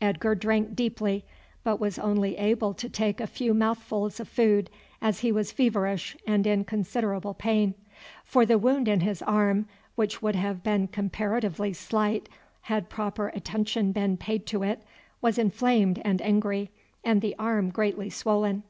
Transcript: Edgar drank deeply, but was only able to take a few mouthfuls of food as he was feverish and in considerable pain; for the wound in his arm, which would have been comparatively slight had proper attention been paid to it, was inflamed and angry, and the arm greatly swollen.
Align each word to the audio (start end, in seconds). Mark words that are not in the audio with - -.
Edgar 0.00 0.36
drank 0.36 0.76
deeply, 0.76 1.24
but 1.64 1.80
was 1.80 1.98
only 1.98 2.36
able 2.36 2.72
to 2.72 2.88
take 2.88 3.18
a 3.20 3.26
few 3.26 3.52
mouthfuls 3.52 4.20
of 4.20 4.28
food 4.28 4.70
as 5.00 5.18
he 5.26 5.32
was 5.32 5.50
feverish 5.50 6.16
and 6.24 6.46
in 6.46 6.62
considerable 6.62 7.34
pain; 7.34 7.74
for 8.24 8.46
the 8.46 8.58
wound 8.58 8.86
in 8.86 9.00
his 9.00 9.22
arm, 9.22 9.66
which 9.96 10.22
would 10.22 10.36
have 10.36 10.62
been 10.62 10.86
comparatively 10.86 11.72
slight 11.72 12.28
had 12.60 12.88
proper 12.88 13.32
attention 13.34 13.90
been 13.90 14.16
paid 14.16 14.46
to 14.46 14.62
it, 14.62 14.84
was 15.20 15.36
inflamed 15.36 16.00
and 16.04 16.22
angry, 16.22 16.70
and 17.02 17.20
the 17.20 17.34
arm 17.36 17.68
greatly 17.70 18.08
swollen. 18.08 18.62